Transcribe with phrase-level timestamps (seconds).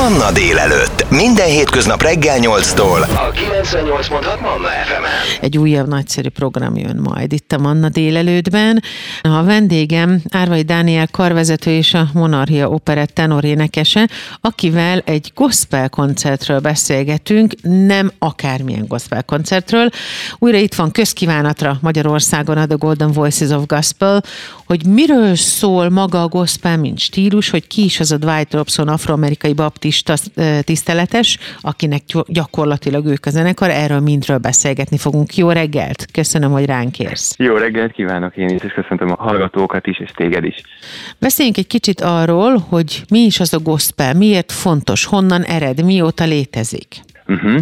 [0.00, 1.10] Manna délelőtt.
[1.10, 3.00] Minden hétköznap reggel 8-tól.
[3.00, 5.04] A 98.6 Manna fm
[5.40, 8.82] Egy újabb nagyszerű program jön majd itt a Manna délelőttben.
[9.22, 14.08] A vendégem Árvai Dániel karvezető és a Monarchia Operett tenorénekese,
[14.40, 19.88] akivel egy gospel koncertről beszélgetünk, nem akármilyen gospel koncertről.
[20.38, 24.22] Újra itt van közkívánatra Magyarországon a The Golden Voices of Gospel,
[24.66, 28.88] hogy miről szól maga a gospel, mint stílus, hogy ki is az a Dwight Robson
[28.88, 29.88] afroamerikai baptista
[30.64, 35.36] tiszteletes, akinek gyakorlatilag ők a zenekar, erről mindről beszélgetni fogunk.
[35.36, 36.06] Jó reggelt!
[36.12, 37.34] Köszönöm, hogy ránk érsz.
[37.38, 40.62] Jó reggelt kívánok én is, és köszöntöm a hallgatókat is, és téged is.
[41.18, 46.24] Beszéljünk egy kicsit arról, hogy mi is az a gospel, miért fontos, honnan ered, mióta
[46.24, 46.94] létezik.
[47.26, 47.58] Uh-huh.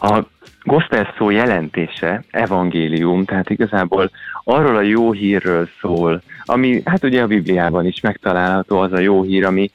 [0.00, 0.26] A
[0.62, 4.10] gospel szó jelentése evangélium, tehát igazából
[4.44, 9.22] arról a jó hírről szól, ami hát ugye a Bibliában is megtalálható az a jó
[9.22, 9.70] hír, ami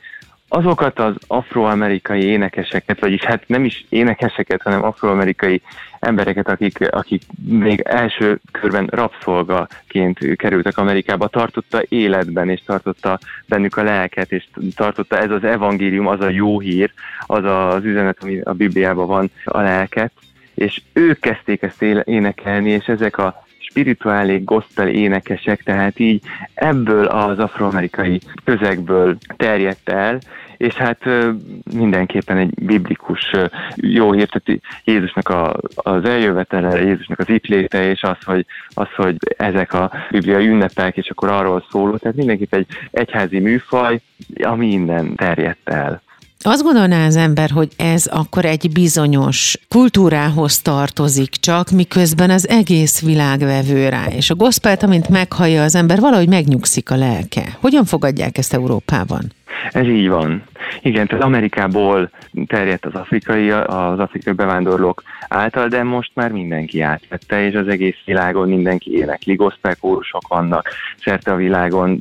[0.55, 5.61] azokat az afroamerikai énekeseket, vagyis hát nem is énekeseket, hanem afroamerikai
[5.99, 13.83] embereket, akik, akik még első körben rabszolgaként kerültek Amerikába, tartotta életben, és tartotta bennük a
[13.83, 16.91] lelket, és tartotta ez az evangélium, az a jó hír,
[17.25, 20.11] az az üzenet, ami a Bibliában van, a lelket,
[20.53, 26.21] és ők kezdték ezt énekelni, és ezek a spirituális gospel énekesek, tehát így
[26.53, 30.19] ebből az afroamerikai közegből terjedt el,
[30.63, 30.99] és hát
[31.73, 33.31] mindenképpen egy biblikus
[33.75, 38.87] jó hír, tehát Jézusnak a, az eljövetele, Jézusnak az itt léte, és az hogy, az,
[38.95, 43.99] hogy ezek a bibliai ünnepek, és akkor arról szóló, tehát mindenképpen egy egyházi műfaj,
[44.43, 46.01] ami innen terjedt el.
[46.45, 53.01] Azt gondolná az ember, hogy ez akkor egy bizonyos kultúrához tartozik csak, miközben az egész
[53.01, 54.05] világ vevő rá.
[54.05, 57.57] És a gospelt, amint meghallja az ember, valahogy megnyugszik a lelke.
[57.59, 59.31] Hogyan fogadják ezt Európában?
[59.71, 60.43] Ez így van.
[60.81, 62.09] Igen, tehát Amerikából
[62.45, 67.97] terjedt az afrikai, az afrikai bevándorlók által, de most már mindenki átvette, és az egész
[68.05, 71.99] világon mindenki énekli, gospel kórusok vannak, szerte a világon,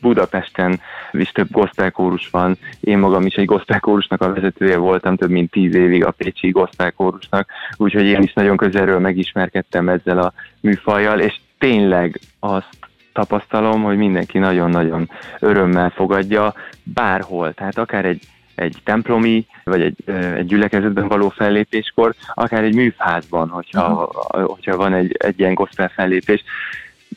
[0.00, 0.80] Budapesten
[1.12, 5.30] is több gospel kórus van, én magam is egy gospel kórusnak a vezetője voltam több
[5.30, 10.32] mint tíz évig a Pécsi gospel kórusnak, úgyhogy én is nagyon közelről megismerkedtem ezzel a
[10.60, 12.83] műfajjal, és tényleg azt
[13.14, 15.10] tapasztalom, hogy mindenki nagyon-nagyon
[15.40, 18.22] örömmel fogadja bárhol, tehát akár egy
[18.54, 19.96] egy templomi, vagy egy,
[20.36, 24.50] egy gyülekezetben való fellépéskor, akár egy műfházban, hogyha, uh-huh.
[24.50, 26.44] hogyha van egy, egy ilyen gospel fellépés.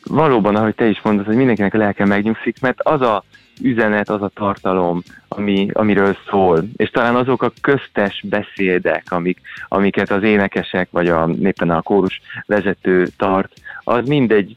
[0.04, 3.24] Valóban, ahogy te is mondod, hogy mindenkinek a lelke megnyugszik, mert az a
[3.62, 6.64] üzenet, az a tartalom, ami, amiről szól.
[6.76, 12.20] És talán azok a köztes beszédek, amik, amiket az énekesek, vagy a, éppen a kórus
[12.46, 13.52] vezető tart,
[13.84, 14.52] az mindegy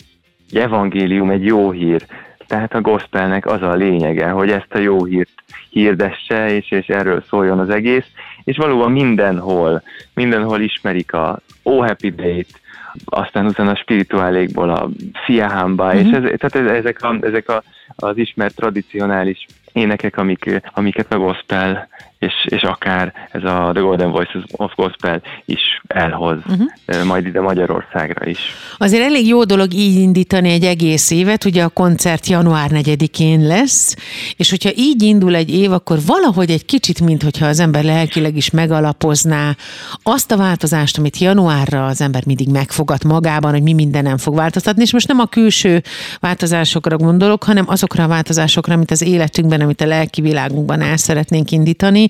[0.52, 2.06] egy evangélium, egy jó hír.
[2.48, 7.24] Tehát a gospelnek az a lényege, hogy ezt a jó hírt hirdesse, és, és erről
[7.30, 8.06] szóljon az egész,
[8.44, 9.82] és valóban mindenhol,
[10.14, 12.60] mindenhol ismerik a Oh Happy Day-t,
[13.06, 14.90] aztán utána a spirituálékból a
[15.26, 15.98] Fiahamba, mm-hmm.
[15.98, 16.26] és mhm.
[16.26, 17.64] ez, tehát ezek, a, ezek a,
[17.96, 21.88] az ismert tradicionális énekek, amik, amiket a gospel
[22.22, 27.06] és, és akár ez a The Golden Voices of Gospel is elhoz, uh-huh.
[27.06, 28.40] majd ide Magyarországra is.
[28.78, 33.96] Azért elég jó dolog így indítani egy egész évet, ugye a koncert január 4-én lesz,
[34.38, 38.36] és hogyha így indul egy év, akkor valahogy egy kicsit, mint hogyha az ember lelkileg
[38.36, 39.56] is megalapozná
[40.04, 44.36] azt a változást, amit januárra az ember mindig megfogad magában, hogy mi minden nem fog
[44.36, 45.82] változtatni, és most nem a külső
[46.20, 51.52] változásokra gondolok, hanem azokra a változásokra, amit az életünkben, amit a lelki világunkban el szeretnénk
[51.52, 52.10] indítani,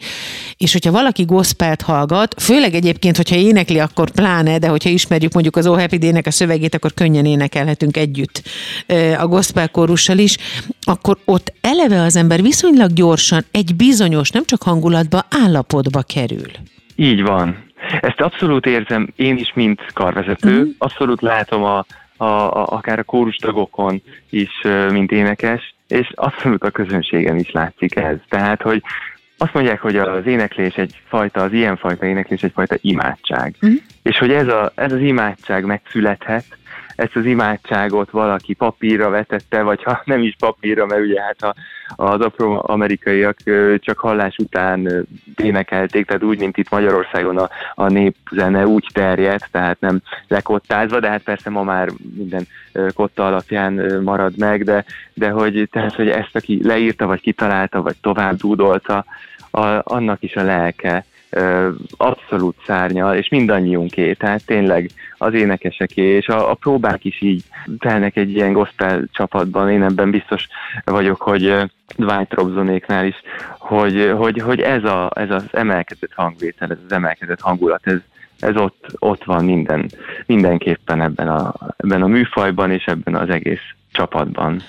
[0.57, 5.56] és hogyha valaki gospelt hallgat, főleg egyébként, hogyha énekli, akkor pláne, de hogyha ismerjük mondjuk
[5.56, 8.41] az Oh Happy Day-nek a szövegét, akkor könnyen énekelhetünk együtt
[9.17, 10.38] a gospel kórussal is,
[10.81, 16.51] akkor ott eleve az ember viszonylag gyorsan egy bizonyos, nem csak hangulatba, állapotba kerül.
[16.95, 17.69] Így van.
[18.01, 20.57] Ezt abszolút érzem én is, mint karvezető.
[20.57, 20.73] Uh-huh.
[20.78, 21.85] Abszolút látom a,
[22.17, 28.17] a, a, akár a kórustagokon is, mint énekes, és abszolút a közönségen is látszik ez.
[28.29, 28.81] Tehát, hogy
[29.41, 33.55] azt mondják, hogy az éneklés egyfajta, az ilyenfajta éneklés egyfajta imádság.
[33.61, 33.79] Uh-huh.
[34.03, 36.43] És hogy ez, a, ez az imádság megszülethet,
[37.01, 41.55] ezt az imádságot valaki papírra vetette, vagy ha nem is papírra, mert ugye hát a,
[42.03, 43.37] az afroamerikaiak
[43.77, 49.79] csak hallás után énekelték, tehát úgy, mint itt Magyarországon a, a népzene úgy terjedt, tehát
[49.79, 52.47] nem lekottázva, de hát persze ma már minden
[52.93, 57.95] kotta alapján marad meg, de, de hogy, tehát, hogy ezt aki leírta, vagy kitalálta, vagy
[58.01, 59.05] tovább dúdolta,
[59.51, 61.05] a, annak is a lelke
[61.97, 67.43] abszolút szárnyal, és mindannyiunké, tehát tényleg az énekeseké, és a, a próbák is így
[67.79, 70.47] telnek egy ilyen gospel csapatban, én ebben biztos
[70.83, 71.55] vagyok, hogy
[71.97, 73.16] Dwight Robsonéknál is,
[73.57, 77.99] hogy, hogy, hogy ez, a, ez az emelkedett hangvétel, ez az emelkedett hangulat, ez,
[78.39, 79.89] ez ott, ott van minden,
[80.25, 84.61] mindenképpen ebben a, ebben a műfajban és ebben az egész csapatban.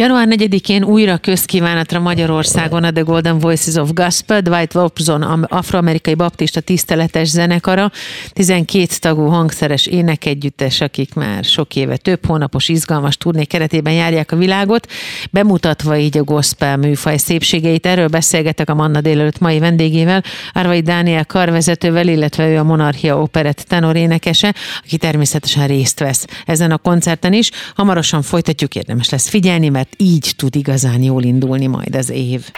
[0.00, 6.60] Január 4-én újra közkívánatra Magyarországon a The Golden Voices of Gospel, Dwight Robson, afroamerikai baptista
[6.60, 7.90] tiszteletes zenekara,
[8.32, 14.36] 12 tagú hangszeres énekegyüttes, akik már sok éve több hónapos izgalmas turné keretében járják a
[14.36, 14.86] világot,
[15.30, 17.86] bemutatva így a gospel műfaj szépségeit.
[17.86, 20.22] Erről beszélgetek a Manna délelőtt mai vendégével,
[20.52, 24.54] Árvai Dániel karvezetővel, illetve ő a Monarchia Operett tenor énekese,
[24.84, 27.50] aki természetesen részt vesz ezen a koncerten is.
[27.74, 32.50] Hamarosan folytatjuk, érdemes lesz figyelni, mert így tud igazán jól indulni majd az év.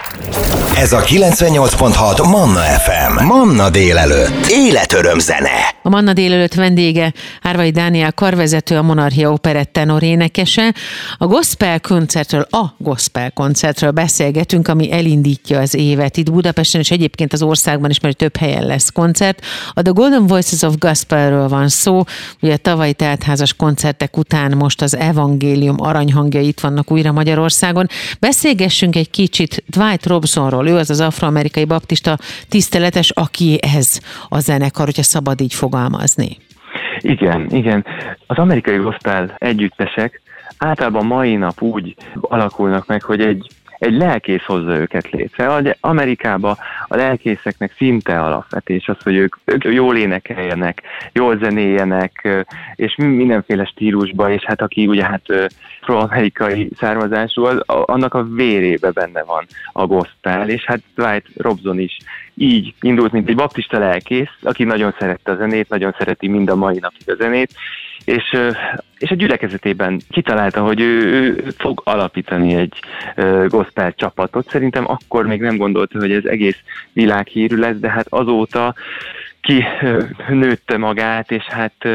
[0.76, 3.24] Ez a 98.6 Manna FM.
[3.24, 4.46] Manna délelőtt.
[4.48, 5.74] Életöröm zene.
[5.82, 7.12] A Manna délelőtt vendége
[7.42, 10.74] Árvai Dániel karvezető, a Monarchia Operett tenor énekese.
[11.18, 16.16] A gospel koncertről, a gospel koncertről beszélgetünk, ami elindítja az évet.
[16.16, 19.44] Itt Budapesten és egyébként az országban is, mert több helyen lesz koncert.
[19.72, 22.02] A The Golden Voices of Gospelről van szó.
[22.40, 27.86] Ugye a tavalyi teltházas koncertek után most az evangélium aranyhangja itt vannak újra Magyarországon.
[28.20, 30.68] Beszélgessünk egy kicsit Dwight Robsonról.
[30.68, 36.36] Ő az az afroamerikai baptista tiszteletes, aki ez a zenekar, hogyha szabad így fogalmazni.
[36.98, 37.84] Igen, igen.
[38.26, 40.20] Az amerikai gospel együttesek
[40.58, 43.46] általában mai nap úgy alakulnak meg, hogy egy
[43.82, 45.76] egy lelkész hozza őket létre.
[45.80, 46.56] Amerikában
[46.86, 50.82] a lelkészeknek szinte alapvetés az, hogy ők, ők jól énekeljenek,
[51.12, 52.28] jól zenéjenek,
[52.74, 55.22] és mindenféle stílusba, és hát aki ugye hát
[55.80, 61.96] pro-amerikai származású, az, annak a vérébe benne van a gospel, és hát Dwight Robson is
[62.34, 66.56] így indult, mint egy baptista lelkész, aki nagyon szerette a zenét, nagyon szereti mind a
[66.56, 67.54] mai napig a zenét,
[68.04, 68.36] és,
[68.98, 72.74] és a gyülekezetében kitalálta, hogy ő, ő fog alapítani egy
[73.46, 74.50] gospel csapatot.
[74.50, 76.58] Szerintem akkor még nem gondolta, hogy ez egész
[76.92, 78.74] világhírű lesz, de hát azóta
[79.40, 79.64] ki
[80.28, 81.88] nőtte magát, és hát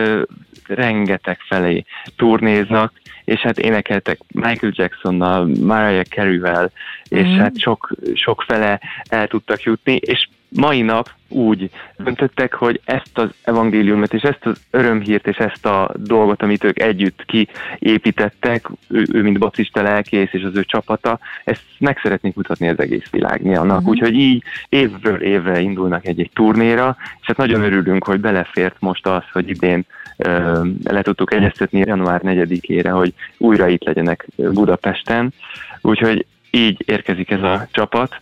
[0.67, 1.83] rengeteg felé
[2.15, 2.93] turnéznak,
[3.23, 6.71] és hát énekeltek Michael Jacksonnal, Mariah Carey-vel,
[7.09, 7.37] és mm.
[7.37, 8.79] hát sok, sok fele
[9.09, 14.61] el tudtak jutni, és mai nap úgy döntöttek, hogy ezt az evangéliumot és ezt az
[14.71, 20.43] örömhírt és ezt a dolgot, amit ők együtt kiépítettek, ő, ő mint baptista lelkész és
[20.43, 23.63] az ő csapata, ezt meg szeretnék mutatni az egész világnak.
[23.63, 23.87] Uh-huh.
[23.87, 29.23] Úgyhogy így évről évre indulnak egy-egy turnéra, és hát nagyon örülünk, hogy belefért most az,
[29.31, 29.85] hogy idén
[30.17, 35.33] ö, le tudtuk egyeztetni január 4-ére, hogy újra itt legyenek Budapesten.
[35.81, 38.15] Úgyhogy így érkezik ez a csapat.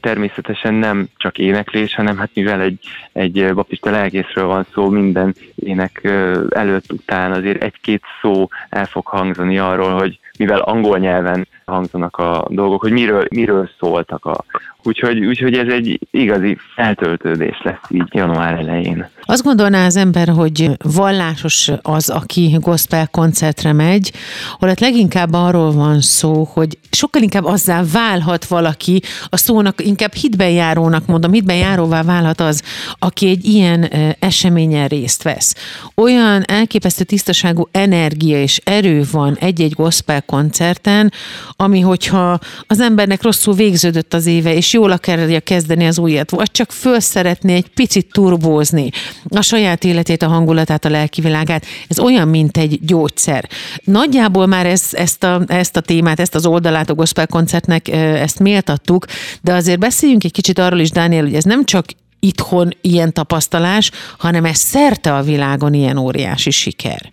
[0.00, 2.78] Természetesen nem csak éneklés, hanem hát mivel egy,
[3.12, 6.00] egy baptista lelkészről van szó, minden ének
[6.48, 12.46] előtt, után azért egy-két szó el fog hangzani arról, hogy mivel angol nyelven hangzanak a
[12.48, 14.44] dolgok, hogy miről, miről szóltak a,
[14.86, 19.08] Úgyhogy, úgyhogy ez egy igazi feltöltődés lesz így január elején.
[19.22, 24.12] Azt gondolná az ember, hogy vallásos az, aki gospel koncertre megy,
[24.58, 30.50] holott leginkább arról van szó, hogy sokkal inkább azzá válhat valaki, a szónak inkább hitben
[30.50, 32.62] járónak mondom, hitben járóvá válhat az,
[32.98, 35.54] aki egy ilyen eseményen részt vesz.
[35.94, 41.12] Olyan elképesztő tisztaságú energia és erő van egy-egy gospel koncerten,
[41.56, 46.50] ami hogyha az embernek rosszul végződött az éve, és jól akarja kezdeni az újat, vagy
[46.50, 48.90] csak föl szeretné egy picit turbózni
[49.28, 51.64] a saját életét, a hangulatát, a lelkivilágát.
[51.88, 53.48] Ez olyan, mint egy gyógyszer.
[53.84, 58.38] Nagyjából már ez, ezt, a, ezt a témát, ezt az oldalát a gospel koncertnek ezt
[58.38, 59.06] méltattuk,
[59.42, 61.84] de azért beszéljünk egy kicsit arról is, Dániel, hogy ez nem csak
[62.20, 67.10] itthon ilyen tapasztalás, hanem ez szerte a világon ilyen óriási siker.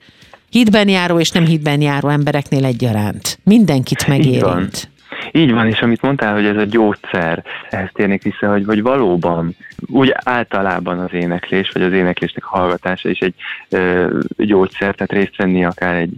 [0.54, 3.40] Hitben járó és nem hitben járó embereknél egyaránt.
[3.44, 4.92] Mindenkit megérint.
[5.32, 9.56] Így van, és amit mondtál, hogy ez a gyógyszer, ehhez térnék vissza, hogy vagy valóban
[9.88, 13.34] úgy általában az éneklés, vagy az éneklésnek hallgatása is egy
[13.70, 14.08] ö,
[14.38, 16.12] gyógyszer, tehát részt venni akár egy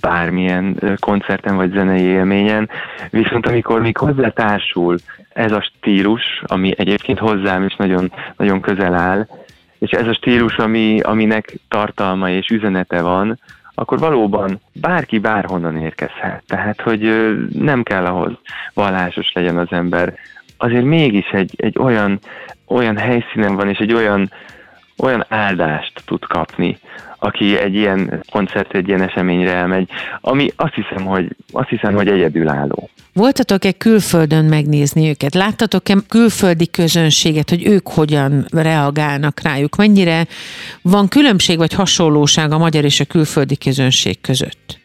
[0.00, 2.68] bármilyen koncerten vagy zenei élményen,
[3.10, 4.98] viszont amikor még hozzá társul
[5.32, 9.26] ez a stílus, ami egyébként hozzám is nagyon, nagyon közel áll,
[9.78, 13.38] és ez a stílus, ami, aminek tartalma és üzenete van,
[13.80, 16.42] akkor valóban bárki bárhonnan érkezhet.
[16.46, 17.00] Tehát, hogy
[17.52, 18.32] nem kell ahhoz
[18.74, 20.14] vallásos legyen az ember.
[20.56, 22.18] Azért mégis egy, egy olyan,
[22.66, 24.30] olyan helyszínen van, és egy olyan,
[25.00, 26.78] olyan áldást tud kapni,
[27.18, 29.88] aki egy ilyen koncert, egy ilyen eseményre elmegy,
[30.20, 32.90] ami azt hiszem, hogy, azt hiszem, hogy egyedülálló.
[33.12, 35.34] Voltatok-e külföldön megnézni őket?
[35.34, 39.76] Láttatok-e külföldi közönséget, hogy ők hogyan reagálnak rájuk?
[39.76, 40.26] Mennyire
[40.82, 44.78] van különbség vagy hasonlóság a magyar és a külföldi közönség között?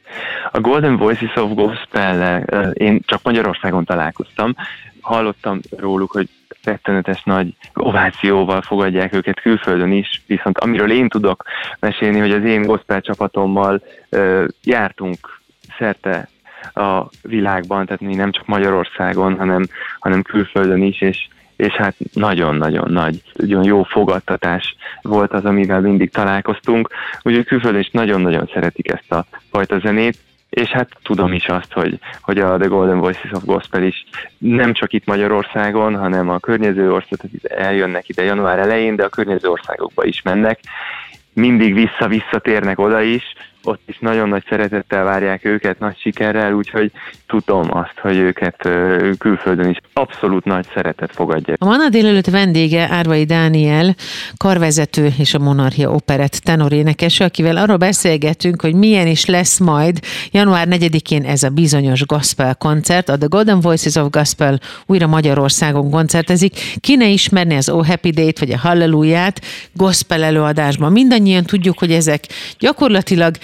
[0.51, 2.41] A Golden Voices of gospel
[2.74, 4.55] én csak Magyarországon találkoztam,
[5.01, 6.29] hallottam róluk, hogy
[6.65, 11.43] rettenetes nagy ovációval fogadják őket külföldön is, viszont amiről én tudok
[11.79, 15.41] mesélni, hogy az én gospel csapatommal ö, jártunk
[15.77, 16.29] szerte
[16.74, 19.65] a világban, tehát mi nem csak Magyarországon, hanem,
[20.00, 26.12] hanem külföldön is, és és hát nagyon-nagyon nagy, nagyon jó fogadtatás volt az, amivel mindig
[26.12, 26.89] találkoztunk.
[27.22, 30.17] Úgyhogy külföldön is nagyon-nagyon szeretik ezt a fajta zenét,
[30.56, 34.06] és hát tudom is azt, hogy, hogy a The Golden Voices of Gospel is
[34.38, 39.50] nem csak itt Magyarországon, hanem a környező országok eljönnek ide január elején, de a környező
[39.50, 40.60] országokba is mennek,
[41.34, 43.24] mindig vissza-vissza térnek oda is,
[43.65, 46.91] ott is nagyon nagy szeretettel várják őket, nagy sikerrel, úgyhogy
[47.27, 48.69] tudom azt, hogy őket
[49.17, 51.55] külföldön is abszolút nagy szeretet fogadja.
[51.57, 53.95] A Mana délelőtt vendége Árvai Dániel,
[54.38, 60.00] karvezető és a Monarchia Operett tenorénekese, akivel arról beszélgetünk, hogy milyen is lesz majd
[60.31, 65.89] január 4-én ez a bizonyos gospel koncert, a The Golden Voices of Gospel újra Magyarországon
[65.89, 66.53] koncertezik.
[66.79, 69.41] Ki ne ismerni az Oh Happy Day-t vagy a Halleluját
[69.74, 70.91] gospel előadásban.
[70.91, 72.24] Mindannyian tudjuk, hogy ezek
[72.60, 73.36] gyakorlatilag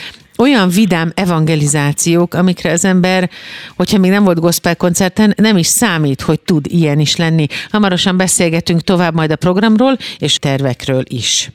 [0.42, 3.30] olyan vidám evangelizációk, amikre az ember,
[3.76, 7.46] hogyha még nem volt gospel koncerten, nem is számít, hogy tud ilyen is lenni.
[7.72, 11.52] Hamarosan beszélgetünk tovább majd a programról és tervekről is.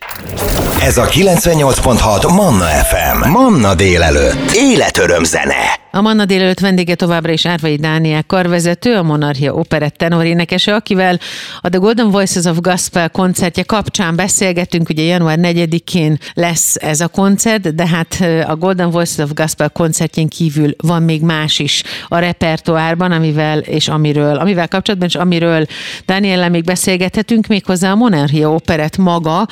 [0.80, 3.28] Ez a 98.6 Manna FM.
[3.28, 4.50] Manna délelőtt.
[4.54, 5.85] Életöröm zene.
[5.96, 11.18] A Manna délelőtt vendége továbbra is Árvai Dániel karvezető, a Monarchia Operett tenorénekese, akivel
[11.60, 17.08] a The Golden Voices of Gospel koncertje kapcsán beszélgetünk, ugye január 4-én lesz ez a
[17.08, 22.18] koncert, de hát a Golden Voices of Gospel koncertjén kívül van még más is a
[22.18, 25.66] repertoárban, amivel és amiről, amivel kapcsolatban és amiről
[26.06, 29.46] Dániellel még beszélgethetünk, méghozzá a Monarchia Operett maga.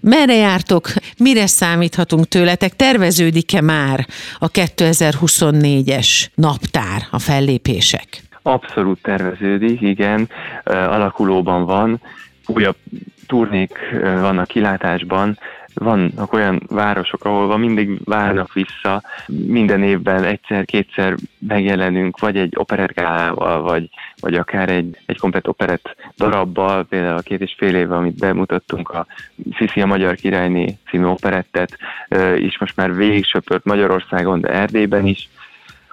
[0.00, 4.06] Merre jártok, mire számíthatunk tőletek, terveződik-e már
[4.38, 8.06] a 2024 egyes naptár, a fellépések?
[8.42, 10.28] Abszolút terveződik, igen,
[10.64, 12.00] alakulóban van.
[12.46, 12.76] Újabb
[13.26, 15.38] turnék vannak kilátásban,
[15.74, 23.88] vannak olyan városok, ahol mindig várnak vissza, minden évben egyszer-kétszer megjelenünk, vagy egy operettgálával, vagy,
[24.20, 28.88] vagy akár egy, egy komplet operett darabbal, például a két és fél éve, amit bemutattunk,
[28.90, 29.06] a
[29.56, 31.76] Sziszi a Magyar Királyné című operettet,
[32.36, 35.28] is most már végig söpört Magyarországon, de Erdélyben is,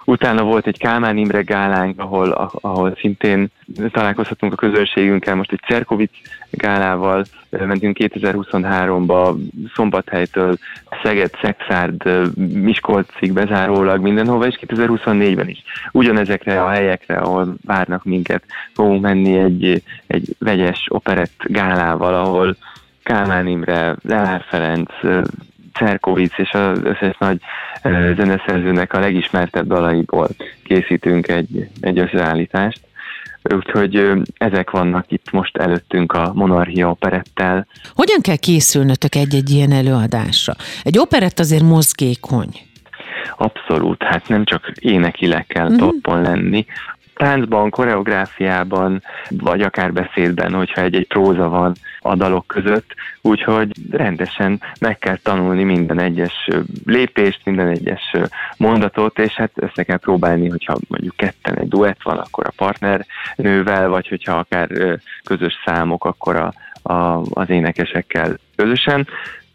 [0.09, 3.47] Utána volt egy Kálmán Imre gálánk, ahol, ahol szintén
[3.91, 5.35] találkozhatunk a közönségünkkel.
[5.35, 6.11] Most egy Cerkovic
[6.49, 9.37] gálával mentünk 2023-ba
[9.75, 10.57] Szombathelytől
[11.03, 12.03] Szeged, Szexárd,
[12.37, 15.63] Miskolcig bezárólag mindenhova, és 2024-ben is.
[15.91, 22.55] Ugyanezekre a helyekre, ahol várnak minket, fogunk menni egy, egy vegyes operett gálával, ahol
[23.03, 24.91] Kálmán Imre, Lelár Ferenc,
[25.77, 27.39] Szerkovic és az összes nagy
[28.15, 30.27] zeneszerzőnek a legismertebb dalaiból
[30.63, 32.79] készítünk egy, egy összeállítást.
[33.43, 37.67] Úgyhogy ezek vannak itt most előttünk a Monarchia operettel.
[37.95, 40.53] Hogyan kell készülnötök egy-egy ilyen előadásra?
[40.83, 42.49] Egy operett azért mozgékony.
[43.37, 45.79] Abszolút, hát nem csak énekileg kell uh-huh.
[45.79, 46.65] toppon lenni,
[47.17, 54.97] táncban, koreográfiában, vagy akár beszédben, hogyha egy-egy próza van a dalok között, úgyhogy rendesen meg
[54.97, 56.47] kell tanulni minden egyes
[56.85, 58.15] lépést, minden egyes
[58.57, 63.05] mondatot, és hát össze kell próbálni, hogyha mondjuk ketten egy duett van, akkor a partner
[63.35, 64.69] nővel, vagy hogyha akár
[65.23, 66.53] közös számok, akkor a,
[66.93, 69.07] a, az énekesekkel közösen.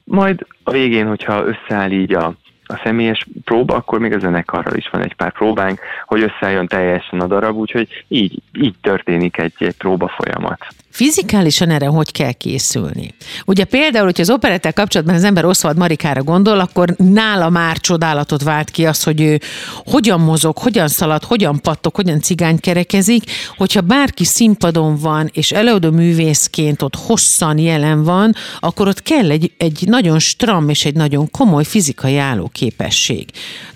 [0.04, 2.34] Majd a végén, hogyha összeáll így a,
[2.72, 7.20] a személyes próba, akkor még a zenekarral is van egy pár próbánk, hogy összejön teljesen
[7.20, 10.66] a darab, úgyhogy így, így történik egy, egy próba folyamat.
[10.92, 13.14] Fizikálisan erre hogy kell készülni?
[13.46, 18.42] Ugye például, hogy az operettel kapcsolatban az ember Oswald Marikára gondol, akkor nála már csodálatot
[18.42, 19.40] vált ki az, hogy ő
[19.84, 23.22] hogyan mozog, hogyan szalad, hogyan pattok, hogyan cigány kerekezik,
[23.56, 29.52] hogyha bárki színpadon van, és előadó művészként ott hosszan jelen van, akkor ott kell egy,
[29.56, 32.18] egy nagyon stram és egy nagyon komoly fizikai
[32.62, 33.26] állóképesség.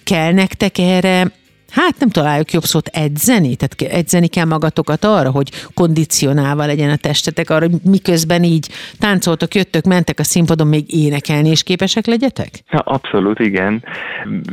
[0.05, 1.27] Kell nektek erre
[1.71, 6.97] hát nem találjuk jobb szót edzeni, tehát edzeni kell magatokat arra, hogy kondicionálva legyen a
[6.97, 12.49] testetek, arra, hogy miközben így táncoltok, jöttök, mentek a színpadon, még énekelni és képesek legyetek?
[12.71, 13.85] Ja, abszolút, igen.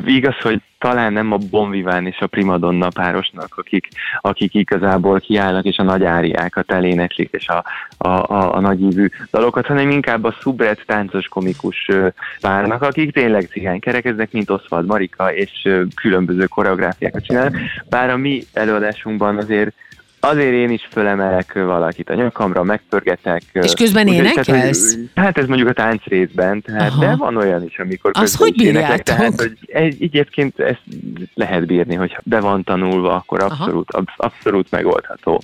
[0.06, 3.88] Igaz, hogy talán nem a Bonviván és a Primadonna párosnak, akik,
[4.22, 7.64] akik igazából kiállnak és a nagy áriákat eléneklik és a,
[7.98, 11.90] a, a, a nagyívű dalokat, hanem inkább a szubret táncos komikus
[12.42, 17.56] párnak, akik tényleg cigánykerekeznek, mint Oswald Marika, és különböző koreográfiákat csinálnak.
[17.90, 19.76] Bár a mi előadásunkban azért
[20.26, 23.42] Azért én is fölemelek valakit a nyakamra, megpörgetek.
[23.52, 24.98] És közben énekelsz?
[25.16, 27.00] hát ez mondjuk a tánc részben, tehát, Aha.
[27.00, 30.82] de van olyan is, amikor Az hogy éneklek, tehát hogy egy, egyébként ezt
[31.34, 35.42] lehet bírni, hogy be van tanulva, akkor abszolút, abszolút megoldható.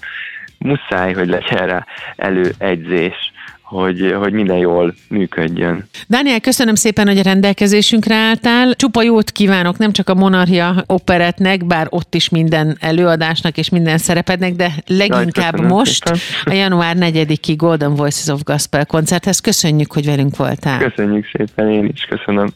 [0.57, 3.31] Muszáj, hogy legyen rá előegyzés
[3.69, 5.89] hogy, hogy minden jól működjön.
[6.07, 8.73] Dániel, köszönöm szépen, hogy a rendelkezésünkre álltál.
[8.73, 13.97] Csupa jót kívánok nem csak a Monarchia operetnek, bár ott is minden előadásnak és minden
[13.97, 16.19] szerepednek, de leginkább Jaj, most szépen.
[16.43, 19.39] a január 4-i Golden Voices of Gospel koncerthez.
[19.39, 20.79] Köszönjük, hogy velünk voltál.
[20.79, 22.53] Köszönjük szépen, én is köszönöm.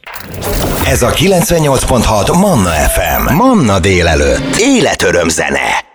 [0.87, 3.33] Ez a 98.6 Manna FM.
[3.33, 4.55] Manna délelőtt.
[4.57, 5.92] Életöröm zene.